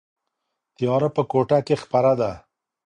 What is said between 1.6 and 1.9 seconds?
کې